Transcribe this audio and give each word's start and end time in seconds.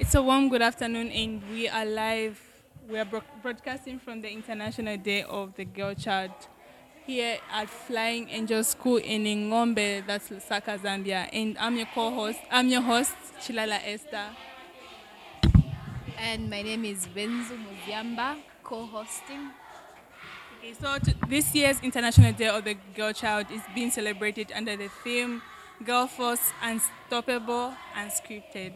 It's 0.00 0.14
a 0.14 0.22
warm 0.22 0.48
good 0.48 0.62
afternoon, 0.62 1.10
and 1.12 1.42
we 1.50 1.68
are 1.68 1.84
live. 1.84 2.40
We 2.88 2.98
are 2.98 3.04
bro- 3.04 3.22
broadcasting 3.42 3.98
from 3.98 4.22
the 4.22 4.30
International 4.30 4.96
Day 4.96 5.24
of 5.24 5.54
the 5.56 5.66
Girl 5.66 5.92
Child 5.92 6.30
here 7.06 7.36
at 7.52 7.68
Flying 7.68 8.30
Angel 8.30 8.64
School 8.64 8.96
in 8.96 9.24
Ngombe, 9.24 10.06
that's 10.06 10.30
Lusaka, 10.30 10.78
Zambia. 10.80 11.28
And 11.34 11.58
I'm 11.58 11.76
your 11.76 11.86
co-host. 11.94 12.38
I'm 12.50 12.68
your 12.68 12.80
host, 12.80 13.12
Chilala 13.42 13.78
Esther. 13.84 14.28
And 16.16 16.48
my 16.48 16.62
name 16.62 16.86
is 16.86 17.06
Benzu 17.06 17.58
Muziamba, 17.62 18.38
co-hosting. 18.64 19.50
Okay, 20.60 20.72
so 20.80 20.96
this 21.28 21.54
year's 21.54 21.78
International 21.82 22.32
Day 22.32 22.48
of 22.48 22.64
the 22.64 22.74
Girl 22.96 23.12
Child 23.12 23.48
is 23.52 23.60
being 23.74 23.90
celebrated 23.90 24.50
under 24.56 24.78
the 24.78 24.88
theme 25.04 25.42
Girl 25.84 26.06
Force 26.06 26.52
Unstoppable 26.62 27.74
Unscripted. 27.94 28.72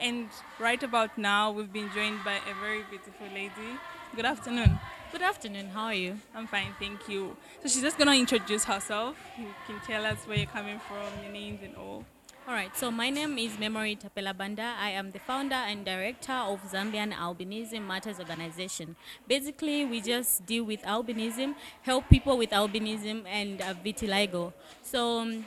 And 0.00 0.28
right 0.60 0.80
about 0.82 1.18
now, 1.18 1.50
we've 1.50 1.72
been 1.72 1.90
joined 1.92 2.22
by 2.24 2.34
a 2.34 2.54
very 2.60 2.84
beautiful 2.88 3.26
lady. 3.34 3.78
Good 4.14 4.24
afternoon. 4.24 4.78
Good 5.10 5.22
afternoon. 5.22 5.70
How 5.70 5.86
are 5.86 5.94
you? 5.94 6.18
I'm 6.34 6.46
fine, 6.46 6.74
thank 6.78 7.08
you. 7.08 7.36
So 7.62 7.68
she's 7.68 7.82
just 7.82 7.98
gonna 7.98 8.14
introduce 8.14 8.64
herself. 8.64 9.16
You 9.36 9.48
can 9.66 9.80
tell 9.80 10.04
us 10.06 10.18
where 10.26 10.38
you're 10.38 10.46
coming 10.46 10.78
from, 10.78 11.22
your 11.22 11.32
names 11.32 11.60
and 11.64 11.74
all. 11.76 12.04
All 12.46 12.54
right. 12.54 12.74
So 12.76 12.90
my 12.90 13.10
name 13.10 13.36
is 13.38 13.58
Memory 13.58 13.96
Tapela 13.96 14.34
Banda. 14.36 14.74
I 14.80 14.90
am 14.90 15.10
the 15.10 15.18
founder 15.18 15.56
and 15.56 15.84
director 15.84 16.32
of 16.32 16.62
Zambian 16.62 17.12
Albinism 17.12 17.86
Matters 17.86 18.18
Organization. 18.20 18.96
Basically, 19.26 19.84
we 19.84 20.00
just 20.00 20.46
deal 20.46 20.64
with 20.64 20.80
albinism, 20.82 21.56
help 21.82 22.08
people 22.08 22.38
with 22.38 22.50
albinism 22.50 23.24
and 23.26 23.60
uh, 23.60 23.74
vitiligo. 23.84 24.52
So. 24.82 25.20
Um, 25.20 25.44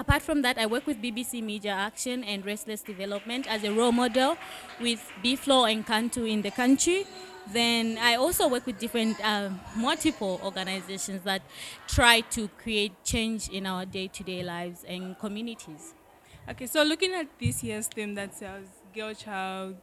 Apart 0.00 0.22
from 0.22 0.42
that, 0.42 0.58
I 0.58 0.66
work 0.66 0.86
with 0.86 1.02
BBC 1.02 1.42
Media 1.42 1.72
Action 1.72 2.22
and 2.22 2.46
Restless 2.46 2.82
Development 2.82 3.46
as 3.48 3.64
a 3.64 3.72
role 3.72 3.90
model 3.90 4.36
with 4.80 5.00
BFlow 5.24 5.70
and 5.70 5.84
Kantu 5.84 6.30
in 6.30 6.42
the 6.42 6.52
country. 6.52 7.04
Then 7.52 7.98
I 7.98 8.14
also 8.14 8.48
work 8.48 8.64
with 8.64 8.78
different 8.78 9.18
uh, 9.24 9.50
multiple 9.74 10.40
organizations 10.44 11.24
that 11.24 11.42
try 11.88 12.20
to 12.30 12.48
create 12.62 12.92
change 13.02 13.48
in 13.48 13.66
our 13.66 13.84
day-to-day 13.84 14.44
lives 14.44 14.84
and 14.86 15.18
communities. 15.18 15.94
Okay, 16.48 16.66
so 16.66 16.82
looking 16.84 17.12
at 17.12 17.26
this 17.40 17.64
year's 17.64 17.88
theme 17.88 18.14
that 18.14 18.34
says 18.34 18.66
Girl 18.94 19.14
Child, 19.14 19.76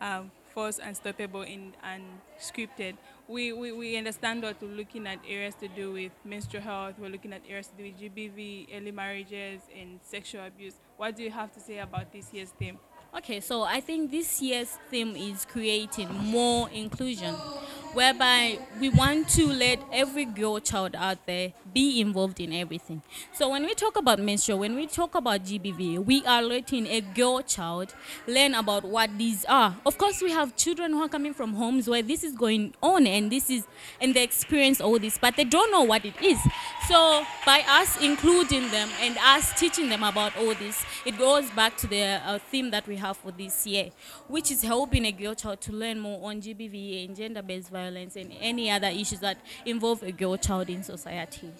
um, 0.00 0.30
Force 0.54 0.78
Unstoppable 0.82 1.42
in, 1.42 1.74
and 1.82 2.02
Scripted, 2.38 2.96
we, 3.28 3.52
we, 3.52 3.72
we 3.72 3.96
understand 3.96 4.42
that 4.42 4.60
we're 4.60 4.68
looking 4.68 5.06
at 5.06 5.18
areas 5.28 5.54
to 5.56 5.68
do 5.68 5.92
with 5.92 6.12
menstrual 6.24 6.62
health, 6.62 6.94
we're 6.98 7.08
looking 7.08 7.32
at 7.32 7.42
areas 7.48 7.68
to 7.68 7.76
do 7.76 7.84
with 7.84 8.00
GBV, 8.00 8.68
early 8.76 8.90
marriages, 8.90 9.62
and 9.78 10.00
sexual 10.02 10.44
abuse. 10.44 10.74
What 10.96 11.16
do 11.16 11.22
you 11.22 11.30
have 11.30 11.52
to 11.52 11.60
say 11.60 11.78
about 11.78 12.12
this 12.12 12.32
year's 12.32 12.50
theme? 12.50 12.78
Okay, 13.16 13.40
so 13.40 13.62
I 13.62 13.80
think 13.80 14.10
this 14.10 14.40
year's 14.40 14.78
theme 14.88 15.16
is 15.16 15.44
creating 15.44 16.12
more 16.12 16.70
inclusion, 16.70 17.34
whereby 17.92 18.58
we 18.80 18.88
want 18.88 19.28
to 19.28 19.46
let 19.46 19.78
every 19.92 20.24
girl 20.24 20.60
child 20.60 20.94
out 20.94 21.18
there 21.26 21.52
be 21.74 22.00
involved 22.00 22.40
in 22.40 22.52
everything. 22.52 23.02
So 23.32 23.48
when 23.50 23.64
we 23.64 23.74
talk 23.74 23.96
about 23.96 24.18
menstrual, 24.18 24.58
when 24.60 24.74
we 24.74 24.86
talk 24.86 25.14
about 25.14 25.44
GBV, 25.44 26.04
we 26.04 26.24
are 26.24 26.42
letting 26.42 26.86
a 26.86 27.00
girl 27.00 27.42
child 27.42 27.94
learn 28.26 28.54
about 28.54 28.84
what 28.84 29.10
these 29.18 29.44
are. 29.46 29.76
Of 29.84 29.98
course, 29.98 30.22
we 30.22 30.30
have 30.30 30.56
children 30.56 30.92
who 30.92 31.02
are 31.02 31.08
coming 31.08 31.34
from 31.34 31.54
homes 31.54 31.88
where 31.88 32.02
this 32.02 32.24
is 32.24 32.34
going 32.34 32.74
on 32.82 33.06
and 33.06 33.30
this 33.30 33.50
is 33.50 33.66
and 34.00 34.14
they 34.14 34.22
experience 34.22 34.80
all 34.80 34.98
this, 34.98 35.18
but 35.18 35.36
they 35.36 35.44
don't 35.44 35.70
know 35.72 35.82
what 35.82 36.04
it 36.04 36.14
is. 36.22 36.38
So 36.88 37.24
by 37.46 37.64
us 37.68 38.00
including 38.00 38.70
them 38.70 38.88
and 39.00 39.16
us 39.18 39.58
teaching 39.58 39.88
them 39.88 40.02
about 40.02 40.36
all 40.36 40.54
this, 40.54 40.84
it 41.04 41.18
goes 41.18 41.50
back 41.50 41.76
to 41.78 41.86
the 41.86 42.20
uh, 42.24 42.38
theme 42.50 42.70
that 42.70 42.86
we 42.86 42.96
have 42.96 43.16
for 43.16 43.30
this 43.32 43.66
year, 43.66 43.90
which 44.28 44.50
is 44.50 44.62
helping 44.62 45.06
a 45.06 45.12
girl 45.12 45.34
child 45.34 45.60
to 45.62 45.72
learn 45.72 45.98
more 45.98 46.28
on 46.28 46.40
GBV 46.40 47.06
and 47.06 47.16
gender-based 47.16 47.70
violence 47.70 47.79
and 47.86 48.32
any 48.40 48.70
other 48.70 48.88
issues 48.88 49.20
that 49.20 49.38
involve 49.64 50.02
a 50.02 50.12
girl 50.12 50.36
child 50.36 50.68
in 50.68 50.82
society. 50.82 51.50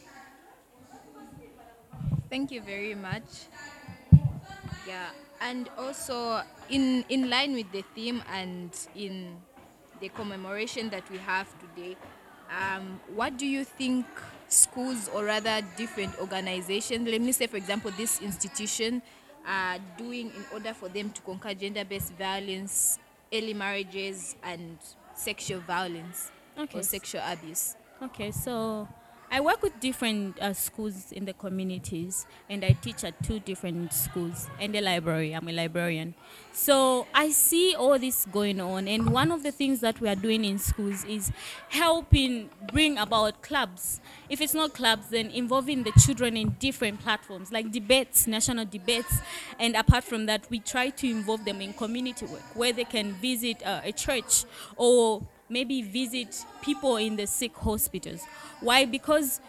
Thank 2.28 2.50
you 2.50 2.60
very 2.60 2.94
much. 2.94 3.48
Yeah, 4.86 5.10
and 5.40 5.68
also 5.76 6.42
in 6.68 7.04
in 7.08 7.28
line 7.30 7.52
with 7.54 7.70
the 7.72 7.82
theme 7.94 8.22
and 8.32 8.70
in 8.94 9.36
the 10.00 10.08
commemoration 10.08 10.90
that 10.90 11.08
we 11.10 11.18
have 11.18 11.48
today, 11.58 11.96
um, 12.50 13.00
what 13.14 13.36
do 13.36 13.46
you 13.46 13.64
think 13.64 14.06
schools 14.48 15.08
or 15.14 15.24
rather 15.24 15.60
different 15.76 16.18
organizations, 16.20 17.08
let 17.08 17.20
me 17.20 17.32
say 17.32 17.46
for 17.46 17.56
example 17.56 17.90
this 17.96 18.20
institution, 18.20 19.02
are 19.46 19.78
doing 19.96 20.26
in 20.28 20.44
order 20.52 20.74
for 20.74 20.88
them 20.88 21.10
to 21.10 21.20
conquer 21.22 21.54
gender-based 21.54 22.12
violence, 22.14 22.98
early 23.32 23.54
marriages, 23.54 24.36
and 24.42 24.78
sexual 25.20 25.60
violence 25.60 26.30
Okay. 26.58 26.78
or 26.78 26.82
sexual 26.82 27.22
abuse? 27.24 27.76
Okay, 28.02 28.30
so 28.30 28.88
I 29.32 29.40
work 29.40 29.62
with 29.62 29.78
different 29.78 30.40
uh, 30.40 30.52
schools 30.54 31.12
in 31.12 31.24
the 31.24 31.32
communities, 31.32 32.26
and 32.48 32.64
I 32.64 32.72
teach 32.72 33.04
at 33.04 33.22
two 33.22 33.38
different 33.38 33.92
schools 33.92 34.48
and 34.58 34.74
a 34.74 34.80
library. 34.80 35.32
I'm 35.32 35.46
a 35.46 35.52
librarian. 35.52 36.14
So 36.52 37.06
I 37.14 37.30
see 37.30 37.76
all 37.76 37.96
this 37.96 38.26
going 38.32 38.60
on, 38.60 38.88
and 38.88 39.10
one 39.10 39.30
of 39.30 39.44
the 39.44 39.52
things 39.52 39.78
that 39.80 40.00
we 40.00 40.08
are 40.08 40.16
doing 40.16 40.44
in 40.44 40.58
schools 40.58 41.04
is 41.04 41.30
helping 41.68 42.50
bring 42.72 42.98
about 42.98 43.40
clubs. 43.40 44.00
If 44.28 44.40
it's 44.40 44.54
not 44.54 44.74
clubs, 44.74 45.10
then 45.10 45.30
involving 45.30 45.84
the 45.84 45.92
children 46.04 46.36
in 46.36 46.56
different 46.58 46.98
platforms 47.00 47.52
like 47.52 47.70
debates, 47.70 48.26
national 48.26 48.64
debates, 48.64 49.20
and 49.60 49.76
apart 49.76 50.02
from 50.02 50.26
that, 50.26 50.50
we 50.50 50.58
try 50.58 50.90
to 50.90 51.08
involve 51.08 51.44
them 51.44 51.60
in 51.60 51.72
community 51.74 52.26
work 52.26 52.42
where 52.56 52.72
they 52.72 52.84
can 52.84 53.12
visit 53.12 53.64
uh, 53.64 53.80
a 53.84 53.92
church 53.92 54.44
or 54.76 55.22
maybe 55.50 55.82
visit 55.82 56.44
people 56.62 56.96
in 56.96 57.16
the 57.16 57.26
sick 57.26 57.54
hospitals. 57.56 58.22
Why? 58.60 58.84
Because 58.84 59.40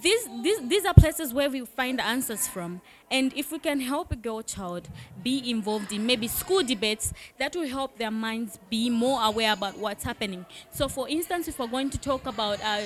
these, 0.00 0.28
these, 0.42 0.68
these 0.68 0.84
are 0.84 0.94
places 0.94 1.32
where 1.32 1.48
we 1.48 1.64
find 1.64 2.00
answers 2.00 2.46
from. 2.46 2.80
And 3.10 3.32
if 3.34 3.50
we 3.52 3.58
can 3.58 3.80
help 3.80 4.12
a 4.12 4.16
girl 4.16 4.42
child 4.42 4.88
be 5.22 5.50
involved 5.50 5.92
in 5.92 6.06
maybe 6.06 6.28
school 6.28 6.62
debates, 6.62 7.12
that 7.38 7.54
will 7.56 7.68
help 7.68 7.96
their 7.98 8.10
minds 8.10 8.58
be 8.68 8.90
more 8.90 9.22
aware 9.22 9.52
about 9.52 9.78
what's 9.78 10.04
happening. 10.04 10.44
So, 10.70 10.88
for 10.88 11.08
instance, 11.08 11.48
if 11.48 11.58
we're 11.58 11.68
going 11.68 11.90
to 11.90 11.98
talk 11.98 12.26
about 12.26 12.62
uh, 12.62 12.82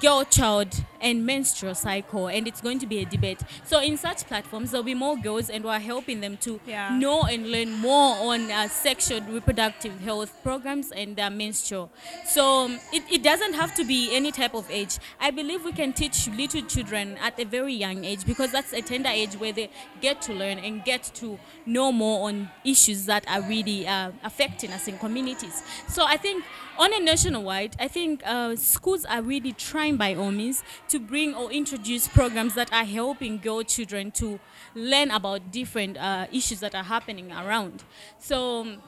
girl 0.00 0.24
child 0.24 0.84
and 1.00 1.24
menstrual 1.24 1.74
cycle 1.74 2.28
and 2.28 2.48
it's 2.48 2.60
going 2.60 2.78
to 2.78 2.86
be 2.86 2.98
a 3.00 3.04
debate. 3.04 3.40
So 3.64 3.80
in 3.80 3.96
such 3.96 4.24
platforms 4.26 4.70
there'll 4.70 4.82
be 4.84 4.94
more 4.94 5.16
girls 5.16 5.50
and 5.50 5.62
we're 5.64 5.78
helping 5.78 6.20
them 6.20 6.36
to 6.38 6.60
Yeah. 6.66 6.96
know 6.98 7.22
and 7.24 7.50
learn 7.50 7.72
more 7.72 8.16
on 8.32 8.50
uh, 8.50 8.68
sexual 8.68 9.20
reproductive 9.20 10.00
health 10.00 10.32
programs 10.42 10.90
and 10.92 11.14
their 11.16 11.30
menstrual. 11.30 11.90
So 12.26 12.64
um, 12.64 12.80
it, 12.92 13.02
it 13.10 13.22
doesn't 13.22 13.54
have 13.54 13.74
to 13.76 13.84
be 13.84 14.14
any 14.16 14.32
type 14.32 14.54
of 14.54 14.70
age. 14.70 14.98
I 15.20 15.30
believe 15.30 15.64
we 15.64 15.72
can 15.72 15.92
teach 15.92 16.26
little 16.28 16.62
children 16.62 17.18
at 17.22 17.38
a 17.38 17.44
very 17.44 17.74
young 17.74 18.04
age 18.04 18.24
because 18.26 18.50
that's 18.50 18.72
a 18.72 18.80
tender 18.80 19.10
age 19.10 19.34
where 19.34 19.52
they 19.52 19.70
get 20.00 20.22
to 20.22 20.32
learn 20.32 20.58
and 20.58 20.84
get 20.84 21.02
to 21.16 21.38
know 21.66 21.92
more 21.92 22.28
on 22.28 22.50
issues 22.64 23.06
that 23.06 23.24
are 23.28 23.42
really 23.42 23.86
uh, 23.86 24.10
affecting 24.24 24.72
us 24.72 24.88
in 24.88 24.98
communities. 24.98 25.62
So 25.88 26.04
i 26.04 26.16
think 26.16 26.44
on 26.78 26.92
a 26.92 26.98
nationwide, 27.00 27.76
I 27.78 27.88
think 27.88 28.22
uh, 28.24 28.56
schools 28.56 29.04
are 29.04 29.22
really 29.22 29.52
trying 29.52 29.96
by 29.96 30.14
all 30.14 30.30
means 30.30 30.62
to 30.88 30.98
bring 30.98 31.34
or 31.34 31.50
introduce 31.50 32.08
programs 32.08 32.54
that 32.54 32.72
are 32.72 32.84
helping 32.84 33.38
girl 33.38 33.62
children 33.62 34.10
to 34.12 34.40
learn 34.74 35.10
about 35.10 35.52
different 35.52 35.96
uh, 35.96 36.26
issues 36.32 36.60
that 36.60 36.74
are 36.74 36.82
happening 36.84 37.30
around. 37.32 37.84
So 38.18 38.60
um, 38.62 38.82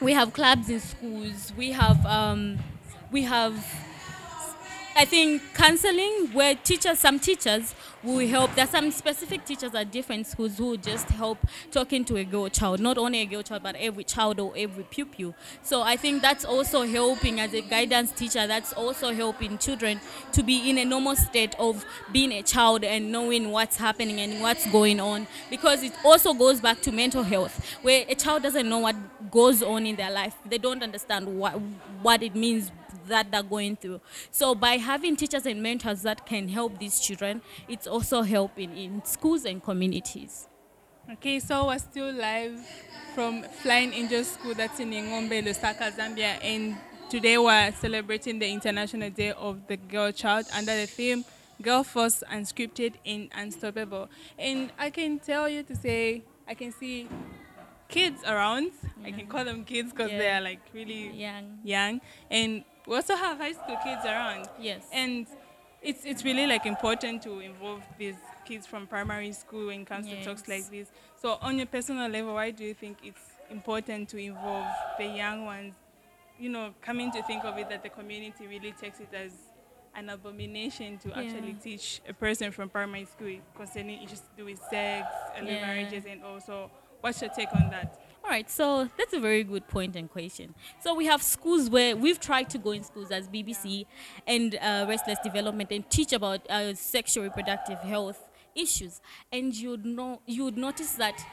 we 0.00 0.12
have 0.12 0.32
clubs 0.32 0.68
in 0.68 0.80
schools. 0.80 1.52
We 1.56 1.72
have 1.72 2.04
um, 2.06 2.58
we 3.10 3.22
have 3.22 3.54
I 4.94 5.04
think 5.06 5.42
counseling 5.54 6.28
where 6.32 6.54
teachers, 6.54 6.98
some 6.98 7.18
teachers 7.18 7.74
will 8.02 8.26
help. 8.26 8.54
There 8.54 8.64
are 8.64 8.68
some 8.68 8.90
specific 8.90 9.44
teachers 9.44 9.74
at 9.74 9.90
different 9.90 10.26
schools 10.26 10.58
who 10.58 10.76
just 10.76 11.08
help 11.10 11.38
talking 11.70 12.04
to 12.06 12.16
a 12.16 12.24
girl 12.24 12.48
child, 12.48 12.80
not 12.80 12.98
only 12.98 13.20
a 13.20 13.26
girl 13.26 13.42
child, 13.42 13.62
but 13.62 13.76
every 13.76 14.04
child 14.04 14.40
or 14.40 14.52
every 14.56 14.84
pupil. 14.84 15.34
So 15.62 15.82
I 15.82 15.96
think 15.96 16.22
that's 16.22 16.44
also 16.44 16.82
helping 16.82 17.40
as 17.40 17.54
a 17.54 17.60
guidance 17.60 18.12
teacher. 18.12 18.46
That's 18.46 18.72
also 18.72 19.12
helping 19.12 19.58
children 19.58 20.00
to 20.32 20.42
be 20.42 20.70
in 20.70 20.78
a 20.78 20.84
normal 20.84 21.16
state 21.16 21.54
of 21.58 21.84
being 22.12 22.32
a 22.32 22.42
child 22.42 22.84
and 22.84 23.12
knowing 23.12 23.50
what's 23.50 23.76
happening 23.76 24.20
and 24.20 24.40
what's 24.40 24.70
going 24.70 25.00
on. 25.00 25.26
Because 25.50 25.82
it 25.82 25.92
also 26.04 26.34
goes 26.34 26.60
back 26.60 26.80
to 26.82 26.92
mental 26.92 27.22
health, 27.22 27.64
where 27.82 28.04
a 28.08 28.14
child 28.14 28.42
doesn't 28.42 28.68
know 28.68 28.78
what 28.78 28.96
goes 29.30 29.62
on 29.62 29.86
in 29.86 29.96
their 29.96 30.10
life. 30.10 30.34
They 30.44 30.58
don't 30.58 30.82
understand 30.82 31.38
what 31.38 31.52
what 32.02 32.22
it 32.22 32.34
means 32.34 32.70
that 33.08 33.30
they're 33.30 33.42
going 33.42 33.76
through. 33.76 34.00
So 34.30 34.54
by 34.54 34.76
having 34.76 35.16
teachers 35.16 35.46
and 35.46 35.62
mentors 35.62 36.02
that 36.02 36.26
can 36.26 36.48
help 36.48 36.78
these 36.78 37.00
children, 37.00 37.42
it's 37.68 37.86
also 37.92 38.22
helping 38.22 38.74
in 38.76 39.04
schools 39.04 39.44
and 39.44 39.62
communities. 39.62 40.48
Okay, 41.12 41.38
so 41.40 41.66
we're 41.66 41.78
still 41.78 42.10
live 42.12 42.58
from 43.14 43.42
Flying 43.42 43.92
Angel 43.92 44.24
School 44.24 44.54
that's 44.54 44.80
in 44.80 44.90
Ngombe, 44.90 45.44
Lusaka, 45.44 45.92
Zambia, 45.92 46.38
and 46.42 46.76
today 47.10 47.36
we're 47.36 47.70
celebrating 47.72 48.38
the 48.38 48.48
International 48.50 49.10
Day 49.10 49.32
of 49.32 49.66
the 49.66 49.76
Girl 49.76 50.10
Child 50.10 50.46
under 50.56 50.74
the 50.74 50.86
theme 50.86 51.22
Girl 51.60 51.84
Force 51.84 52.24
Unscripted 52.32 52.94
and 53.04 53.28
Unstoppable. 53.34 54.08
And 54.38 54.72
I 54.78 54.88
can 54.88 55.18
tell 55.18 55.46
you 55.48 55.62
to 55.64 55.76
say, 55.76 56.22
I 56.48 56.54
can 56.54 56.72
see 56.72 57.08
kids 57.88 58.22
around. 58.24 58.70
I 59.04 59.10
can 59.10 59.26
call 59.26 59.44
them 59.44 59.64
kids 59.64 59.92
because 59.92 60.10
they 60.10 60.30
are 60.30 60.40
like 60.40 60.60
really 60.72 61.10
Young. 61.10 61.58
young. 61.62 62.00
And 62.30 62.64
we 62.86 62.96
also 62.96 63.16
have 63.16 63.36
high 63.36 63.52
school 63.52 63.76
kids 63.84 64.04
around. 64.06 64.48
Yes. 64.58 64.86
And 64.92 65.26
it's 65.82 66.04
it's 66.04 66.24
really 66.24 66.46
like 66.46 66.66
important 66.66 67.22
to 67.22 67.40
involve 67.40 67.82
these 67.98 68.16
kids 68.44 68.66
from 68.66 68.86
primary 68.86 69.32
school 69.32 69.66
when 69.66 69.80
it 69.80 69.86
comes 69.86 70.06
to 70.08 70.16
talks 70.24 70.48
like 70.48 70.70
this. 70.70 70.88
So 71.20 71.38
on 71.40 71.56
your 71.56 71.66
personal 71.66 72.08
level, 72.08 72.34
why 72.34 72.50
do 72.50 72.64
you 72.64 72.74
think 72.74 72.98
it's 73.02 73.20
important 73.50 74.08
to 74.10 74.16
involve 74.18 74.66
the 74.96 75.06
young 75.06 75.44
ones? 75.44 75.74
You 76.38 76.48
know, 76.48 76.74
coming 76.80 77.10
to 77.12 77.22
think 77.22 77.44
of 77.44 77.58
it 77.58 77.68
that 77.68 77.82
the 77.82 77.90
community 77.90 78.46
really 78.46 78.72
takes 78.72 79.00
it 79.00 79.12
as 79.12 79.32
an 79.94 80.08
abomination 80.08 80.98
to 80.98 81.12
actually 81.18 81.54
teach 81.54 82.00
a 82.08 82.14
person 82.14 82.50
from 82.50 82.68
primary 82.70 83.04
school 83.04 83.38
concerning 83.54 84.02
issues 84.02 84.20
to 84.20 84.36
do 84.36 84.44
with 84.46 84.58
sex, 84.62 85.06
early 85.36 85.52
Yeah. 85.52 85.60
marriages, 85.60 86.04
and 86.06 86.24
also 86.24 86.70
what's 87.00 87.20
your 87.20 87.30
take 87.30 87.52
on 87.54 87.68
that? 87.70 87.88
All 88.24 88.30
right, 88.30 88.48
so 88.48 88.88
that's 88.96 89.12
a 89.12 89.18
very 89.18 89.42
good 89.42 89.66
point 89.66 89.96
and 89.96 90.08
question. 90.08 90.54
So 90.80 90.94
we 90.94 91.06
have 91.06 91.22
schools 91.22 91.68
where 91.68 91.96
we've 91.96 92.20
tried 92.20 92.48
to 92.50 92.58
go 92.58 92.70
in 92.70 92.84
schools 92.84 93.10
as 93.10 93.26
BBC 93.26 93.84
and 94.28 94.54
uh, 94.54 94.86
restless 94.88 95.18
development 95.24 95.72
and 95.72 95.88
teach 95.90 96.12
about 96.12 96.48
uh, 96.48 96.72
sexual 96.74 97.24
reproductive 97.24 97.80
health 97.80 98.20
issues, 98.54 99.00
and 99.32 99.54
you'd 99.54 99.84
know 99.84 100.20
you 100.26 100.44
would 100.44 100.56
notice 100.56 100.92
that 100.92 101.24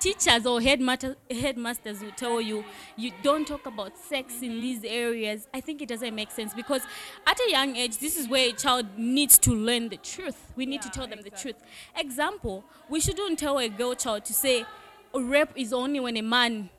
teachers 0.00 0.46
or 0.46 0.60
headmaster, 0.62 1.16
headmasters 1.30 2.00
will 2.00 2.12
tell 2.12 2.40
you 2.40 2.64
you 2.96 3.12
don't 3.22 3.46
talk 3.46 3.66
about 3.66 3.98
sex 3.98 4.40
in 4.40 4.60
these 4.60 4.84
areas. 4.84 5.48
I 5.52 5.60
think 5.60 5.82
it 5.82 5.88
doesn't 5.88 6.14
make 6.14 6.30
sense 6.30 6.54
because 6.54 6.82
at 7.26 7.38
a 7.46 7.50
young 7.50 7.76
age, 7.76 7.98
this 7.98 8.16
is 8.16 8.26
where 8.26 8.48
a 8.48 8.52
child 8.52 8.86
needs 8.96 9.36
to 9.38 9.50
learn 9.50 9.90
the 9.90 9.98
truth. 9.98 10.52
We 10.56 10.64
need 10.64 10.80
to 10.80 10.88
tell 10.88 11.06
them 11.06 11.18
exactly. 11.18 11.52
the 11.52 11.58
truth. 11.58 11.70
Example: 11.94 12.64
We 12.88 13.00
shouldn't 13.00 13.38
tell 13.38 13.58
a 13.58 13.68
girl 13.68 13.94
child 13.94 14.24
to 14.24 14.32
say 14.32 14.64
rape 15.14 15.50
is 15.56 15.72
only 15.72 16.00
when 16.00 16.16
a 16.16 16.22
man 16.22 16.70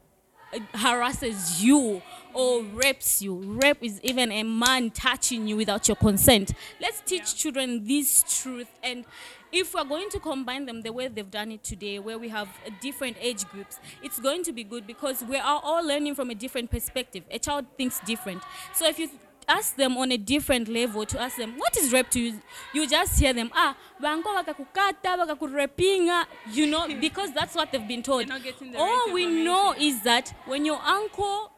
uh, 0.54 0.60
harasses 0.74 1.64
you 1.64 2.02
or 2.34 2.64
rapes 2.64 3.22
you. 3.22 3.36
Rape 3.36 3.78
is 3.82 4.00
even 4.04 4.32
a 4.32 4.44
man 4.44 4.92
touching 4.92 5.48
you 5.48 5.58
without 5.58 5.88
your 5.88 5.98
consent. 5.98 6.54
Let's 6.80 7.02
teach 7.02 7.22
Yeah. 7.22 7.36
children 7.36 7.86
this 7.86 8.24
truth 8.42 8.68
and 8.84 9.06
if 9.52 9.74
we're 9.74 9.84
going 9.84 10.10
to 10.12 10.20
combine 10.20 10.68
them 10.68 10.84
the 10.84 10.94
way 10.94 11.08
they've 11.08 11.30
done 11.32 11.52
it 11.52 11.64
today, 11.64 11.98
where 11.98 12.20
we 12.20 12.30
have 12.30 12.48
different 12.82 13.18
age 13.20 13.48
groups, 13.50 13.80
it's 14.04 14.20
going 14.20 14.44
to 14.44 14.52
be 14.52 14.64
good 14.64 14.86
because 14.86 15.24
we 15.24 15.38
are 15.38 15.60
all 15.64 15.84
learning 15.84 16.14
from 16.14 16.30
a 16.30 16.36
different 16.36 16.70
perspective. 16.70 17.24
A 17.32 17.40
child 17.40 17.66
thinks 17.76 18.00
different. 18.06 18.44
So 18.76 18.88
if 18.88 19.00
you 19.00 19.10
ask 19.50 19.76
them 19.76 19.98
on 19.98 20.12
a 20.12 20.18
different 20.18 20.68
level 20.68 21.06
to 21.06 21.20
ask 21.20 21.38
them, 21.38 21.56
what 21.58 21.76
is 21.78 21.92
rape 21.92 22.10
to 22.12 22.20
you? 22.20 22.42
You 22.74 22.88
just 22.88 23.20
hear 23.20 23.34
them, 23.34 23.50
ah, 23.54 23.76
bango 24.00 24.30
wakakukata, 24.30 25.18
wakakurepinga, 25.18 26.26
you 26.52 26.68
know, 26.68 26.88
because 27.02 27.34
that's 27.34 27.56
what 27.56 27.72
they've 27.72 27.88
been 27.88 28.04
told. 28.04 28.22
They're 28.22 28.28
not 28.38 28.44
getting 28.44 28.72
the 28.72 28.78
All 28.78 29.12
we 29.12 29.26
know 29.26 29.74
is 29.78 30.02
that 30.04 30.34
when 30.46 30.66
your 30.66 30.80
uncle 30.82 31.52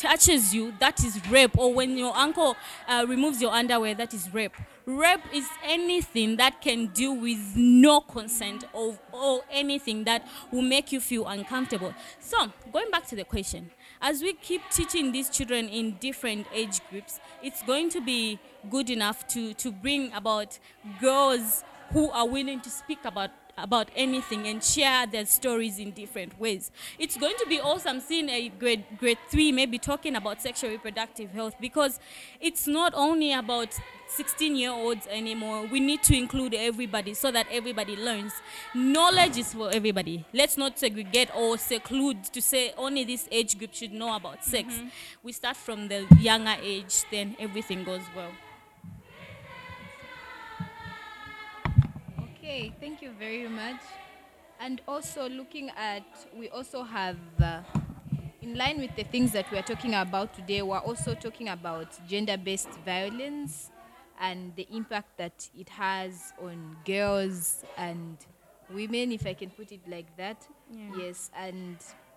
touches 0.00 0.54
you, 0.54 0.72
that 0.80 1.04
is 1.04 1.20
rape. 1.28 1.56
Or 1.58 1.72
when 1.74 1.96
your 1.96 2.16
uncle 2.16 2.56
uh, 2.88 3.04
removes 3.06 3.40
your 3.40 3.52
underwear, 3.52 3.94
that 3.94 4.14
is 4.14 4.32
rape. 4.32 4.54
Rape 4.86 5.20
is 5.32 5.46
anything 5.64 6.36
that 6.36 6.60
can 6.62 6.86
do 6.86 7.12
with 7.12 7.38
no 7.54 8.00
consent 8.00 8.64
or, 8.72 8.98
or 9.12 9.42
anything 9.50 10.04
that 10.04 10.26
will 10.50 10.62
make 10.62 10.90
you 10.90 11.00
feel 11.00 11.26
uncomfortable. 11.28 11.94
So, 12.18 12.50
going 12.72 12.90
back 12.90 13.06
to 13.08 13.16
the 13.16 13.24
question, 13.24 13.70
as 14.00 14.22
we 14.22 14.32
keep 14.32 14.62
teaching 14.70 15.12
these 15.12 15.28
children 15.28 15.68
in 15.68 15.96
different 16.00 16.46
age 16.54 16.80
groups, 16.88 17.20
it's 17.42 17.62
going 17.62 17.90
to 17.90 18.00
be 18.00 18.38
good 18.70 18.90
enough 18.90 19.26
to, 19.28 19.52
to 19.54 19.70
bring 19.70 20.12
about 20.12 20.58
girls 21.00 21.64
who 21.92 22.10
are 22.10 22.26
willing 22.26 22.60
to 22.60 22.70
speak 22.70 23.04
about 23.04 23.30
about 23.62 23.88
anything 23.96 24.46
and 24.46 24.62
share 24.62 25.06
their 25.06 25.26
stories 25.26 25.78
in 25.78 25.90
different 25.92 26.38
ways. 26.38 26.70
It's 26.98 27.16
going 27.16 27.34
to 27.38 27.46
be 27.46 27.60
awesome 27.60 28.00
seeing 28.00 28.28
a 28.28 28.48
grade 28.48 28.84
grade 28.98 29.18
three 29.30 29.52
maybe 29.52 29.78
talking 29.78 30.16
about 30.16 30.40
sexual 30.42 30.70
reproductive 30.70 31.30
health 31.30 31.54
because 31.60 31.98
it's 32.40 32.66
not 32.66 32.92
only 32.94 33.32
about 33.32 33.78
16 34.08 34.56
year 34.56 34.70
olds 34.70 35.06
anymore. 35.06 35.66
We 35.66 35.80
need 35.80 36.02
to 36.04 36.16
include 36.16 36.54
everybody 36.54 37.14
so 37.14 37.30
that 37.30 37.46
everybody 37.50 37.96
learns. 37.96 38.32
Knowledge 38.74 39.38
is 39.38 39.54
for 39.54 39.70
everybody. 39.72 40.24
Let's 40.32 40.56
not 40.56 40.78
segregate 40.78 41.30
or 41.36 41.56
seclude 41.58 42.24
to 42.24 42.42
say 42.42 42.72
only 42.76 43.04
this 43.04 43.28
age 43.30 43.58
group 43.58 43.74
should 43.74 43.92
know 43.92 44.14
about 44.16 44.44
sex. 44.44 44.74
Mm-hmm. 44.74 44.88
We 45.22 45.32
start 45.32 45.56
from 45.56 45.88
the 45.88 46.06
younger 46.18 46.56
age, 46.62 47.04
then 47.10 47.36
everything 47.38 47.84
goes 47.84 48.02
well. 48.16 48.30
Okay, 52.50 52.72
thank 52.80 53.00
you 53.00 53.12
very 53.12 53.46
much. 53.46 53.76
And 54.58 54.80
also 54.88 55.28
looking 55.28 55.70
at, 55.76 56.02
we 56.36 56.48
also 56.48 56.82
have, 56.82 57.16
uh, 57.40 57.60
in 58.42 58.56
line 58.56 58.80
with 58.80 58.90
the 58.96 59.04
things 59.04 59.30
that 59.30 59.48
we 59.52 59.58
are 59.58 59.62
talking 59.62 59.94
about 59.94 60.34
today, 60.34 60.60
we're 60.60 60.78
also 60.78 61.14
talking 61.14 61.48
about 61.48 61.86
gender-based 62.08 62.70
violence 62.84 63.70
and 64.20 64.52
the 64.56 64.66
impact 64.72 65.16
that 65.18 65.48
it 65.56 65.68
has 65.68 66.32
on 66.42 66.76
girls 66.84 67.62
and 67.78 68.16
women, 68.74 69.12
if 69.12 69.28
I 69.28 69.34
can 69.34 69.50
put 69.50 69.70
it 69.70 69.88
like 69.88 70.16
that. 70.16 70.44
Yeah. 70.72 71.04
Yes, 71.04 71.30
and 71.36 71.76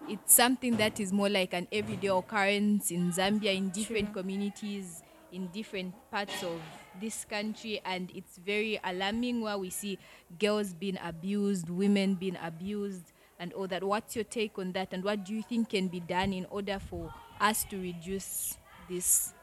it's 0.09 0.33
something 0.33 0.77
that 0.77 1.00
is 1.00 1.13
more 1.13 1.29
like 1.29 1.53
an 1.53 1.68
everyday 1.71 2.07
occurrence 2.07 2.89
in 2.89 3.12
Zambia, 3.12 3.56
in 3.56 3.69
different 3.69 4.12
True. 4.12 4.24
communities, 4.24 5.03
in 5.33 5.47
different 5.47 5.94
parts 6.12 6.44
of 6.44 6.62
this 7.01 7.25
country, 7.25 7.81
and 7.83 8.12
it's 8.15 8.38
very 8.38 8.80
alarming 8.83 9.41
where 9.41 9.57
we 9.57 9.69
see 9.69 9.97
girls 10.39 10.74
being 10.74 10.97
abused, 11.03 11.69
women 11.69 12.15
being 12.15 12.38
abused, 12.41 13.12
and 13.39 13.51
all 13.53 13.68
that. 13.68 13.83
What's 13.83 14.15
your 14.15 14.25
take 14.25 14.57
on 14.59 14.71
that, 14.74 14.94
and 14.94 15.03
what 15.03 15.25
do 15.25 15.33
you 15.33 15.41
think 15.41 15.69
can 15.69 15.88
be 15.88 16.00
done 16.00 16.31
in 16.31 16.45
order 16.50 16.80
for 16.80 17.12
us 17.41 17.65
to 17.65 17.81
reduce 17.81 18.57
this? 18.88 19.33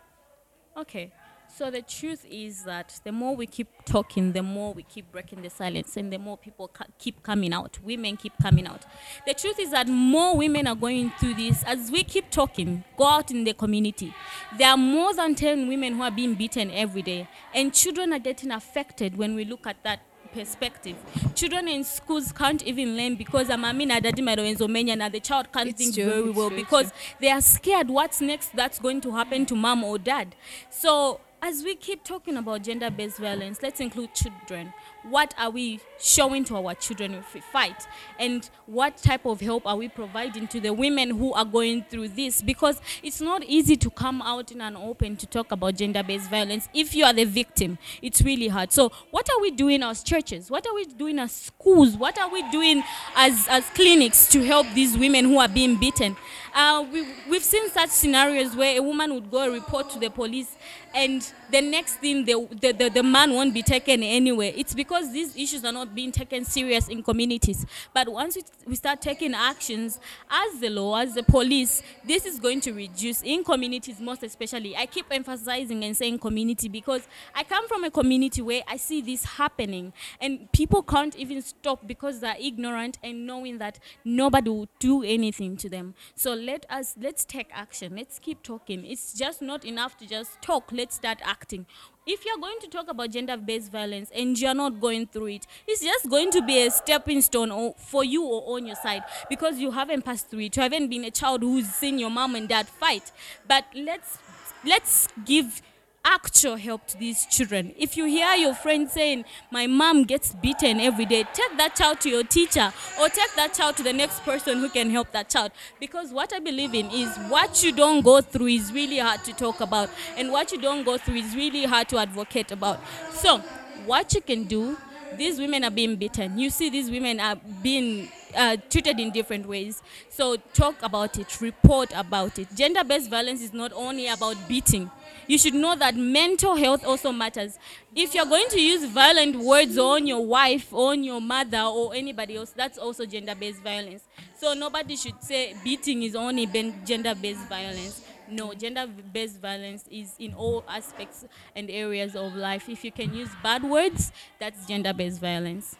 Okay. 0.76 1.12
So 1.56 1.70
the 1.70 1.82
truth 1.82 2.24
is 2.30 2.64
that 2.64 3.00
the 3.04 3.12
more 3.12 3.36
we 3.36 3.46
keep 3.46 3.68
talking, 3.84 4.32
the 4.32 4.42
more 4.42 4.72
we 4.72 4.82
keep 4.82 5.12
breaking 5.12 5.42
the 5.42 5.50
silence, 5.50 5.96
and 5.96 6.10
the 6.12 6.18
more 6.18 6.38
people 6.38 6.68
ca- 6.68 6.86
keep 6.98 7.22
coming 7.22 7.52
out. 7.52 7.78
Women 7.84 8.16
keep 8.16 8.32
coming 8.40 8.66
out. 8.66 8.86
The 9.26 9.34
truth 9.34 9.58
is 9.58 9.70
that 9.72 9.86
more 9.88 10.36
women 10.36 10.66
are 10.66 10.74
going 10.74 11.10
through 11.18 11.34
this. 11.34 11.62
As 11.64 11.90
we 11.90 12.02
keep 12.04 12.30
talking, 12.30 12.84
go 12.96 13.04
out 13.06 13.30
in 13.30 13.44
the 13.44 13.52
community. 13.52 14.14
There 14.56 14.68
are 14.70 14.76
more 14.76 15.12
than 15.14 15.34
10 15.34 15.68
women 15.68 15.96
who 15.96 16.02
are 16.02 16.10
being 16.10 16.34
beaten 16.34 16.70
every 16.70 17.02
day, 17.02 17.28
and 17.54 17.74
children 17.74 18.12
are 18.12 18.18
getting 18.18 18.52
affected 18.52 19.18
when 19.18 19.34
we 19.34 19.44
look 19.44 19.66
at 19.66 19.82
that 19.84 20.00
perspective. 20.32 20.96
Children 21.34 21.68
in 21.68 21.84
schools 21.84 22.32
can't 22.32 22.62
even 22.62 22.96
learn 22.96 23.16
because 23.16 23.48
amamina 23.48 24.00
dadi 24.00 24.22
maroenzomenya 24.22 24.96
na 24.96 25.08
the 25.08 25.20
child 25.20 25.52
can't 25.52 25.68
It's 25.70 25.82
think 25.82 25.94
true, 25.96 26.04
very 26.04 26.30
well 26.30 26.48
true, 26.48 26.56
because 26.56 26.92
they 27.20 27.30
are 27.30 27.40
scared 27.40 27.90
what's 27.90 28.20
next 28.20 28.54
that's 28.54 28.78
going 28.78 29.00
to 29.00 29.10
happen 29.10 29.44
to 29.46 29.56
mom 29.56 29.82
or 29.84 29.98
dad. 29.98 30.36
So 30.70 31.20
as 31.42 31.62
we 31.64 31.74
keep 31.74 32.04
talking 32.04 32.36
about 32.36 32.62
gender-based 32.62 33.18
violence, 33.18 33.62
let's 33.62 33.80
include 33.80 34.14
children. 34.14 34.72
What 35.02 35.34
are 35.38 35.50
we 35.50 35.80
showing 35.98 36.44
to 36.44 36.56
our 36.56 36.74
children 36.74 37.14
if 37.14 37.32
we 37.34 37.40
fight? 37.40 37.86
And 38.18 38.48
what 38.66 38.96
type 38.98 39.24
of 39.24 39.40
help 39.40 39.66
are 39.66 39.76
we 39.76 39.88
providing 39.88 40.46
to 40.48 40.60
the 40.60 40.72
women 40.72 41.10
who 41.10 41.32
are 41.32 41.44
going 41.44 41.84
through 41.84 42.08
this? 42.08 42.42
Because 42.42 42.80
it's 43.02 43.20
not 43.20 43.42
easy 43.44 43.76
to 43.76 43.90
come 43.90 44.20
out 44.20 44.52
in 44.52 44.60
an 44.60 44.76
open 44.76 45.16
to 45.16 45.26
talk 45.26 45.52
about 45.52 45.76
gender-based 45.76 46.28
violence 46.28 46.68
if 46.74 46.94
you 46.94 47.04
are 47.04 47.12
the 47.12 47.24
victim. 47.24 47.78
It's 48.02 48.22
really 48.22 48.48
hard. 48.48 48.72
So 48.72 48.92
what 49.10 49.28
are 49.30 49.40
we 49.40 49.50
doing 49.50 49.82
as 49.82 50.02
churches? 50.02 50.50
What 50.50 50.66
are 50.66 50.74
we 50.74 50.84
doing 50.84 51.18
as 51.18 51.32
schools? 51.32 51.96
What 51.96 52.18
are 52.18 52.28
we 52.28 52.48
doing 52.50 52.82
as, 53.16 53.46
as 53.48 53.64
clinics 53.70 54.28
to 54.32 54.44
help 54.44 54.66
these 54.74 54.98
women 54.98 55.24
who 55.24 55.38
are 55.38 55.48
being 55.48 55.78
beaten? 55.78 56.16
Uh, 56.52 56.84
we, 56.92 57.06
we've 57.28 57.44
seen 57.44 57.70
such 57.70 57.90
scenarios 57.90 58.56
where 58.56 58.76
a 58.76 58.82
woman 58.82 59.14
would 59.14 59.30
go 59.30 59.44
and 59.44 59.52
report 59.52 59.88
to 59.88 59.98
the 60.00 60.10
police 60.10 60.56
and 60.92 61.32
the 61.52 61.60
next 61.60 61.94
thing 61.96 62.24
the, 62.24 62.48
the, 62.60 62.72
the, 62.72 62.88
the 62.88 63.02
man 63.02 63.32
won't 63.32 63.54
be 63.54 63.62
taken 63.62 64.02
anywhere. 64.02 64.52
It's 64.56 64.74
because 64.74 64.89
these 65.12 65.36
issues 65.36 65.64
are 65.64 65.72
not 65.72 65.94
being 65.94 66.12
taken 66.12 66.44
serious 66.44 66.88
in 66.88 67.02
communities. 67.02 67.64
But 67.94 68.08
once 68.08 68.36
we, 68.36 68.42
we 68.66 68.76
start 68.76 69.00
taking 69.00 69.34
actions 69.34 70.00
as 70.30 70.60
the 70.60 70.70
law, 70.70 70.96
as 70.96 71.14
the 71.14 71.22
police, 71.22 71.82
this 72.04 72.26
is 72.26 72.38
going 72.38 72.60
to 72.62 72.72
reduce 72.72 73.22
in 73.22 73.44
communities 73.44 74.00
most 74.00 74.22
especially. 74.22 74.76
I 74.76 74.86
keep 74.86 75.06
emphasizing 75.10 75.84
and 75.84 75.96
saying 75.96 76.18
community 76.18 76.68
because 76.68 77.06
I 77.34 77.44
come 77.44 77.68
from 77.68 77.84
a 77.84 77.90
community 77.90 78.42
where 78.42 78.62
I 78.66 78.76
see 78.76 79.00
this 79.00 79.24
happening 79.24 79.92
and 80.20 80.50
people 80.52 80.82
can't 80.82 81.16
even 81.16 81.42
stop 81.42 81.86
because 81.86 82.20
they're 82.20 82.36
ignorant 82.40 82.98
and 83.02 83.26
knowing 83.26 83.58
that 83.58 83.78
nobody 84.04 84.50
will 84.50 84.68
do 84.78 85.02
anything 85.02 85.56
to 85.58 85.68
them. 85.68 85.94
So 86.14 86.34
let 86.34 86.66
us 86.68 86.96
let's 87.00 87.24
take 87.24 87.48
action. 87.52 87.94
Let's 87.96 88.18
keep 88.18 88.42
talking. 88.42 88.84
It's 88.84 89.12
just 89.14 89.40
not 89.42 89.64
enough 89.64 89.96
to 89.98 90.06
just 90.06 90.40
talk. 90.42 90.70
Let's 90.72 90.96
start 90.96 91.18
acting. 91.22 91.66
If 92.12 92.24
you're 92.24 92.38
going 92.38 92.58
to 92.62 92.66
talk 92.66 92.90
about 92.90 93.12
gender-based 93.12 93.70
violence 93.70 94.10
and 94.12 94.36
you're 94.36 94.52
not 94.52 94.80
going 94.80 95.06
through 95.06 95.26
it, 95.26 95.46
it's 95.68 95.80
just 95.80 96.10
going 96.10 96.32
to 96.32 96.42
be 96.42 96.66
a 96.66 96.68
stepping 96.72 97.20
stone 97.22 97.72
for 97.76 98.02
you 98.02 98.24
or 98.24 98.56
on 98.56 98.66
your 98.66 98.74
side 98.74 99.04
because 99.28 99.60
you 99.60 99.70
haven't 99.70 100.04
passed 100.04 100.28
through 100.28 100.40
it. 100.40 100.56
You 100.56 100.62
haven't 100.62 100.88
been 100.88 101.04
a 101.04 101.12
child 101.12 101.42
who's 101.42 101.68
seen 101.68 102.00
your 102.00 102.10
mom 102.10 102.34
and 102.34 102.48
dad 102.48 102.66
fight. 102.66 103.12
But 103.46 103.64
let's 103.76 104.18
let's 104.64 105.06
give 105.24 105.62
actual 106.04 106.56
help 106.56 106.86
to 106.88 106.98
these 106.98 107.26
children. 107.26 107.74
If 107.78 107.96
you 107.96 108.04
hear 108.06 108.34
your 108.34 108.54
friend 108.54 108.90
saying, 108.90 109.24
My 109.50 109.66
mom 109.66 110.04
gets 110.04 110.34
beaten 110.34 110.80
every 110.80 111.04
day, 111.04 111.24
take 111.32 111.56
that 111.56 111.76
child 111.76 112.00
to 112.00 112.08
your 112.08 112.24
teacher 112.24 112.72
or 113.00 113.08
take 113.08 113.34
that 113.36 113.54
child 113.54 113.76
to 113.78 113.82
the 113.82 113.92
next 113.92 114.20
person 114.20 114.58
who 114.58 114.68
can 114.68 114.90
help 114.90 115.12
that 115.12 115.28
child. 115.28 115.52
Because 115.78 116.12
what 116.12 116.32
I 116.32 116.38
believe 116.38 116.74
in 116.74 116.90
is 116.90 117.14
what 117.28 117.62
you 117.62 117.72
don't 117.72 118.02
go 118.02 118.20
through 118.20 118.48
is 118.48 118.72
really 118.72 118.98
hard 118.98 119.24
to 119.24 119.32
talk 119.32 119.60
about, 119.60 119.90
and 120.16 120.32
what 120.32 120.52
you 120.52 120.60
don't 120.60 120.84
go 120.84 120.98
through 120.98 121.16
is 121.16 121.34
really 121.34 121.64
hard 121.64 121.88
to 121.90 121.98
advocate 121.98 122.52
about. 122.52 122.80
So, 123.12 123.38
what 123.86 124.14
you 124.14 124.20
can 124.20 124.44
do 124.44 124.76
these 125.16 125.38
women 125.38 125.64
are 125.64 125.70
being 125.70 125.96
beaten. 125.96 126.38
You 126.38 126.50
see, 126.50 126.70
these 126.70 126.90
women 126.90 127.20
are 127.20 127.36
being 127.62 128.08
uh, 128.36 128.56
treated 128.68 128.98
in 129.00 129.10
different 129.10 129.46
ways. 129.46 129.82
So 130.08 130.36
talk 130.54 130.82
about 130.82 131.18
it, 131.18 131.40
report 131.40 131.90
about 131.94 132.38
it. 132.38 132.48
Gender 132.54 132.84
based 132.84 133.10
violence 133.10 133.42
is 133.42 133.52
not 133.52 133.72
only 133.74 134.06
about 134.08 134.36
beating. 134.48 134.90
You 135.26 135.38
should 135.38 135.54
know 135.54 135.76
that 135.76 135.94
mental 135.94 136.56
health 136.56 136.84
also 136.84 137.12
matters. 137.12 137.58
If 137.94 138.14
you're 138.14 138.26
going 138.26 138.48
to 138.50 138.60
use 138.60 138.84
violent 138.90 139.36
words 139.36 139.78
on 139.78 140.06
your 140.06 140.24
wife, 140.26 140.72
on 140.72 141.04
your 141.04 141.20
mother, 141.20 141.60
or 141.62 141.94
anybody 141.94 142.36
else, 142.36 142.50
that's 142.50 142.78
also 142.78 143.06
gender 143.06 143.34
based 143.34 143.62
violence. 143.62 144.04
So 144.38 144.54
nobody 144.54 144.96
should 144.96 145.22
say 145.22 145.54
beating 145.62 146.02
is 146.02 146.16
only 146.16 146.46
gender 146.84 147.14
based 147.14 147.48
violence. 147.48 148.02
No, 148.28 148.54
gender 148.54 148.86
based 148.86 149.40
violence 149.40 149.84
is 149.90 150.14
in 150.18 150.34
all 150.34 150.64
aspects 150.68 151.24
and 151.54 151.70
areas 151.70 152.14
of 152.14 152.34
life. 152.34 152.68
If 152.68 152.84
you 152.84 152.92
can 152.92 153.12
use 153.14 153.30
bad 153.42 153.62
words, 153.64 154.12
that's 154.38 154.66
gender 154.66 154.92
based 154.92 155.20
violence. 155.20 155.76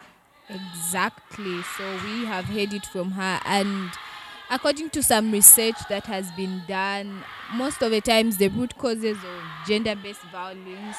Exactly. 0.53 1.61
So 1.77 1.93
we 2.03 2.25
have 2.25 2.45
heard 2.45 2.73
it 2.73 2.85
from 2.85 3.11
her. 3.11 3.39
And 3.45 3.91
according 4.49 4.89
to 4.91 5.03
some 5.03 5.31
research 5.31 5.77
that 5.89 6.05
has 6.07 6.31
been 6.31 6.63
done, 6.67 7.23
most 7.53 7.81
of 7.81 7.91
the 7.91 8.01
times 8.01 8.37
the 8.37 8.49
root 8.49 8.77
causes 8.77 9.17
of 9.17 9.67
gender 9.67 9.95
based 9.95 10.21
violence 10.31 10.97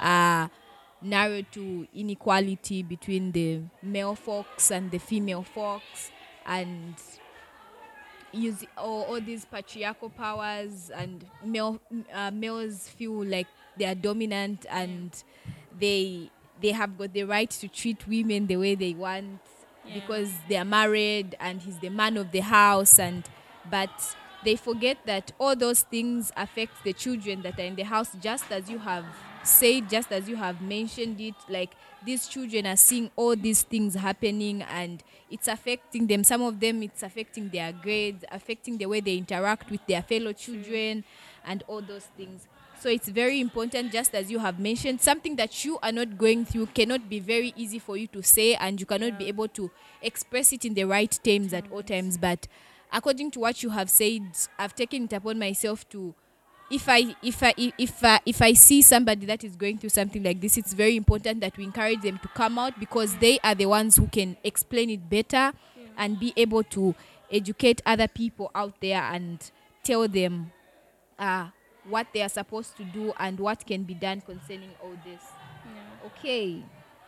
are 0.00 0.50
narrowed 1.02 1.46
to 1.52 1.86
inequality 1.94 2.82
between 2.82 3.32
the 3.32 3.60
male 3.82 4.14
folks 4.14 4.70
and 4.70 4.90
the 4.90 4.98
female 4.98 5.42
folks 5.42 6.10
and 6.46 6.94
use 8.32 8.64
all, 8.76 9.02
all 9.04 9.20
these 9.20 9.44
patriarchal 9.44 10.10
powers 10.10 10.90
and 10.94 11.24
male 11.44 11.80
uh, 12.12 12.30
males 12.30 12.88
feel 12.88 13.24
like 13.24 13.46
they 13.76 13.84
are 13.84 13.94
dominant 13.94 14.66
and 14.70 15.22
they 15.78 16.30
they 16.60 16.72
have 16.72 16.96
got 16.96 17.12
the 17.12 17.24
right 17.24 17.50
to 17.50 17.68
treat 17.68 18.06
women 18.06 18.46
the 18.46 18.56
way 18.56 18.74
they 18.74 18.94
want 18.94 19.40
yeah. 19.86 19.94
because 19.94 20.30
they 20.48 20.56
are 20.56 20.64
married 20.64 21.36
and 21.40 21.60
he's 21.62 21.78
the 21.78 21.88
man 21.88 22.16
of 22.16 22.30
the 22.32 22.40
house 22.40 22.98
and 22.98 23.24
but 23.70 24.16
they 24.44 24.56
forget 24.56 24.98
that 25.06 25.32
all 25.38 25.56
those 25.56 25.82
things 25.82 26.32
affect 26.36 26.72
the 26.84 26.92
children 26.92 27.42
that 27.42 27.58
are 27.58 27.64
in 27.64 27.74
the 27.74 27.82
house 27.82 28.10
just 28.20 28.50
as 28.50 28.68
you 28.68 28.78
have 28.78 29.04
said 29.42 29.88
just 29.88 30.10
as 30.12 30.28
you 30.28 30.36
have 30.36 30.60
mentioned 30.62 31.20
it 31.20 31.34
like 31.48 31.70
these 32.04 32.28
children 32.28 32.66
are 32.66 32.76
seeing 32.76 33.10
all 33.16 33.34
these 33.34 33.62
things 33.62 33.94
happening 33.94 34.62
and 34.62 35.02
it's 35.30 35.48
affecting 35.48 36.06
them. 36.06 36.22
Some 36.22 36.42
of 36.42 36.60
them 36.60 36.82
it's 36.82 37.02
affecting 37.02 37.48
their 37.48 37.72
grades 37.72 38.24
affecting 38.30 38.78
the 38.78 38.86
way 38.86 39.00
they 39.00 39.16
interact 39.16 39.70
with 39.70 39.80
their 39.86 40.02
fellow 40.02 40.32
children 40.32 41.04
and 41.44 41.62
all 41.66 41.80
those 41.80 42.04
things 42.16 42.46
so 42.84 42.90
it's 42.90 43.08
very 43.08 43.40
important 43.40 43.90
just 43.90 44.14
as 44.14 44.30
you 44.30 44.38
have 44.38 44.60
mentioned 44.60 45.00
something 45.00 45.36
that 45.36 45.64
you 45.64 45.78
are 45.82 45.90
not 45.90 46.18
going 46.18 46.44
through 46.44 46.66
cannot 46.66 47.08
be 47.08 47.18
very 47.18 47.54
easy 47.56 47.78
for 47.78 47.96
you 47.96 48.06
to 48.06 48.22
say 48.22 48.54
and 48.56 48.78
you 48.78 48.84
cannot 48.84 49.12
yeah. 49.12 49.16
be 49.16 49.26
able 49.26 49.48
to 49.48 49.70
express 50.02 50.52
it 50.52 50.66
in 50.66 50.74
the 50.74 50.84
right 50.84 51.18
terms 51.24 51.54
at 51.54 51.64
all 51.72 51.82
times 51.82 52.18
but 52.18 52.46
according 52.92 53.30
to 53.30 53.40
what 53.40 53.62
you 53.62 53.70
have 53.70 53.88
said 53.88 54.20
i've 54.58 54.74
taken 54.74 55.04
it 55.04 55.14
upon 55.14 55.38
myself 55.38 55.88
to 55.88 56.14
if 56.70 56.86
I 56.88 57.14
if 57.22 57.42
I 57.42 57.54
if 57.56 58.02
I, 58.04 58.20
if 58.26 58.42
I 58.42 58.52
see 58.54 58.80
somebody 58.82 59.26
that 59.26 59.44
is 59.44 59.54
going 59.54 59.76
through 59.76 59.90
something 59.90 60.22
like 60.22 60.40
this, 60.40 60.56
it's 60.56 60.72
very 60.72 60.96
important 60.96 61.42
that 61.42 61.58
we 61.58 61.64
encourage 61.64 62.00
them 62.00 62.18
to 62.20 62.28
come 62.28 62.58
out 62.58 62.80
because 62.80 63.14
they 63.16 63.38
are 63.44 63.54
the 63.54 63.66
ones 63.66 63.96
who 63.96 64.06
can 64.06 64.38
explain 64.42 64.88
it 64.88 65.08
better 65.10 65.52
yeah. 65.76 65.86
and 65.98 66.18
be 66.18 66.32
able 66.38 66.62
to 66.62 66.94
educate 67.30 67.82
other 67.84 68.08
people 68.08 68.50
out 68.54 68.80
there 68.80 69.02
and 69.02 69.50
tell 69.84 70.08
them 70.08 70.52
uh, 71.18 71.48
what 71.88 72.06
they 72.12 72.22
are 72.22 72.28
supposed 72.28 72.76
to 72.76 72.84
do 72.84 73.12
and 73.18 73.38
what 73.38 73.66
can 73.66 73.82
be 73.84 73.94
done 73.94 74.20
concerning 74.20 74.70
all 74.82 74.94
this. 75.04 75.22
Yeah. 75.64 76.06
Okay. 76.06 76.62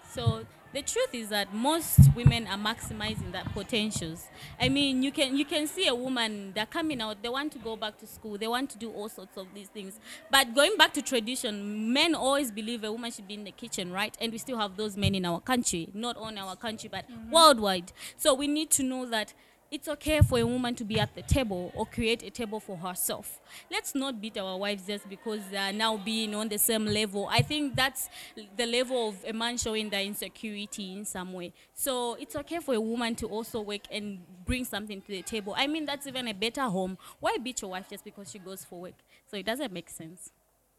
So 0.09 0.45
the 0.73 0.83
truth 0.83 1.15
is 1.15 1.31
that 1.31 1.55
most 1.55 2.01
women 2.15 2.47
are 2.47 2.59
maximizing 2.59 3.33
their 3.33 3.45
potentials. 3.55 4.27
I 4.61 4.69
mean, 4.69 5.03
you 5.03 5.11
can 5.11 5.37
you 5.37 5.45
can 5.45 5.67
see 5.67 5.87
a 5.89 5.95
woman 5.95 6.53
they're 6.55 6.67
coming 6.67 7.01
out, 7.01 7.23
they 7.23 7.29
want 7.29 7.53
to 7.53 7.59
go 7.59 7.77
back 7.77 7.99
to 7.99 8.07
school, 8.07 8.37
they 8.37 8.47
want 8.47 8.71
to 8.71 8.79
do 8.79 8.91
all 8.91 9.09
sorts 9.09 9.37
of 9.39 9.47
these 9.55 9.69
things. 9.69 9.99
But 10.31 10.55
going 10.55 10.77
back 10.77 10.93
to 10.95 11.03
tradition, 11.03 11.93
men 11.93 12.15
always 12.15 12.51
believe 12.51 12.85
a 12.85 12.93
woman 12.93 13.11
should 13.11 13.27
be 13.27 13.35
in 13.35 13.45
the 13.45 13.53
kitchen, 13.53 13.91
right? 13.91 14.15
And 14.21 14.33
we 14.33 14.39
still 14.39 14.59
have 14.59 14.77
those 14.77 14.97
men 14.97 15.15
in 15.15 15.25
our 15.25 15.41
country, 15.41 15.89
not 15.95 16.17
only 16.19 16.39
our 16.41 16.57
country 16.57 16.91
but 16.93 17.11
mm-hmm. 17.11 17.31
worldwide. 17.31 17.93
So 18.17 18.35
we 18.35 18.47
need 18.47 18.71
to 18.73 18.83
know 18.83 19.07
that 19.07 19.33
it's 19.71 19.89
okay 19.89 20.21
for 20.21 20.39
a 20.39 20.47
woman 20.47 20.75
to 20.77 20.85
be 20.85 21.01
at 21.01 21.15
the 21.15 21.23
table 21.23 21.73
or 21.75 21.87
create 21.87 22.23
a 22.23 22.31
table 22.31 22.61
for 22.61 22.77
herself. 22.77 23.41
Let's 23.71 23.95
not 23.95 24.21
beat 24.21 24.39
our 24.39 24.57
wives 24.57 24.87
just 24.87 25.09
because 25.09 25.41
they 25.51 25.57
are 25.57 25.73
now 25.73 25.97
being 25.97 26.35
on 26.35 26.49
the 26.49 26.59
same 26.59 26.87
level. 26.87 27.29
I 27.31 27.43
think 27.43 27.75
that's 27.75 28.09
the 28.57 28.67
level 28.67 29.09
of 29.09 29.25
a 29.27 29.33
man 29.33 29.59
showing 29.59 29.91
their 29.91 30.03
insecurity 30.03 30.93
in 30.93 31.05
some 31.05 31.33
way. 31.33 31.53
So 31.75 32.15
it's 32.15 32.37
okay 32.37 32.61
for 32.61 32.75
a 32.75 32.81
woman 32.81 33.15
to 33.17 33.27
also 33.27 33.61
work 33.61 33.83
and 33.91 34.21
bring 34.45 34.65
something 34.65 35.01
to 35.03 35.09
the 35.09 35.23
table. 35.23 35.55
I 35.57 35.67
mean, 35.67 35.85
that's 35.85 36.07
even 36.07 36.29
a 36.29 36.35
better 36.35 36.63
home. 36.63 36.97
Why 37.19 37.37
beat 37.43 37.63
your 37.63 37.73
wife 37.73 37.89
just 37.91 38.05
because 38.05 38.31
she 38.31 38.39
goes 38.39 38.65
for 38.65 38.81
work? 38.81 38.95
So 39.31 39.37
it 39.37 39.47
doesn't 39.47 39.73
make 39.73 39.91
sense. 39.91 40.31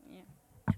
Yeah. 0.10 0.22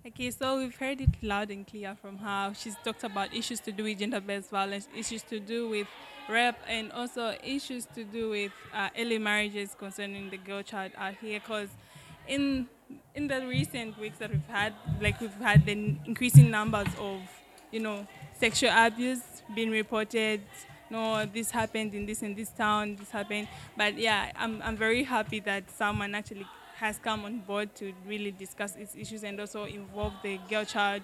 Okay, 0.05 0.29
so 0.31 0.58
we've 0.60 0.75
heard 0.75 1.01
it 1.01 1.10
loud 1.22 1.50
and 1.50 1.65
clear 1.65 1.96
from 2.00 2.17
her. 2.19 2.53
She's 2.55 2.75
talked 2.84 3.03
about 3.03 3.34
issues 3.34 3.60
to 3.62 3.72
do 3.72 3.84
with 3.84 4.00
gender 4.00 4.22
based 4.22 4.50
violence, 4.50 4.88
issues 4.96 5.24
to 5.24 5.39
do 5.39 5.69
with 5.69 5.88
rape, 6.29 6.55
and 6.67 6.91
also 6.91 7.36
issues 7.43 7.86
to 7.96 8.03
do 8.03 8.29
with 8.29 8.51
uh, 8.74 8.89
early 8.98 9.17
marriages 9.17 9.75
concerning 9.77 10.29
the 10.29 10.38
girl 10.38 10.62
child 10.62 10.91
out 10.98 11.15
here. 11.15 11.39
Because 11.39 11.69
in 12.27 12.67
in 13.15 13.27
the 13.27 13.46
recent 13.48 14.00
weeks 14.00 14.19
that 14.19 14.29
we've 14.31 14.48
had, 14.48 14.74
like 15.01 15.19
we've 15.22 15.34
had 15.34 15.65
the 15.65 15.74
increasing 16.05 16.50
numbers 16.50 16.88
of, 17.00 17.22
you 17.72 17.79
know, 17.79 18.08
sexual 18.39 18.72
abuse 18.72 19.22
being 19.55 19.72
reported. 19.72 20.41
No, 20.91 21.25
this 21.25 21.51
happened 21.51 21.93
in 21.93 22.05
this 22.05 22.24
in 22.24 22.34
this 22.36 22.50
town. 22.50 22.96
This 22.96 23.12
happened, 23.12 23.48
but 23.77 23.98
yeah, 23.98 24.31
I'm 24.36 24.62
I'm 24.63 24.75
very 24.77 25.03
happy 25.03 25.39
that 25.41 25.69
someone 25.69 26.15
actually 26.15 26.46
has 26.79 26.98
come 26.98 27.25
on 27.25 27.39
board 27.39 27.75
to 27.75 27.93
really 28.07 28.31
discuss 28.31 28.75
its 28.75 28.95
issues 28.95 29.24
and 29.24 29.39
also 29.39 29.65
involve 29.65 30.13
the 30.24 30.39
girl 30.50 30.63
child 30.63 31.01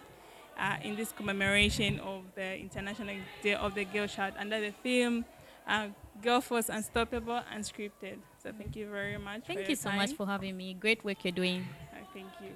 uh, 0.58 0.78
in 0.84 0.96
this 0.96 1.12
commemoration 1.12 2.00
of 2.00 2.24
the 2.36 2.58
International 2.58 3.16
Day 3.44 3.56
of 3.56 3.76
the 3.76 3.86
Girl 3.86 4.08
Child 4.08 4.36
under 4.40 4.60
the 4.62 4.72
theme 4.84 5.26
uh, 5.68 5.88
Girl 6.22 6.42
Force 6.42 6.70
Unstoppable 6.70 7.42
Unscripted. 7.54 8.18
So 8.42 8.52
thank 8.58 8.76
you 8.76 8.90
very 8.90 9.18
much. 9.18 9.44
Thank 9.46 9.68
you 9.68 9.76
so 9.76 9.90
time. 9.90 9.98
much 9.98 10.14
for 10.14 10.26
having 10.26 10.56
me. 10.56 10.74
Great 10.74 11.04
work 11.04 11.24
you're 11.24 11.32
doing. 11.32 11.68
Uh, 11.92 12.06
thank 12.14 12.30
you. 12.42 12.52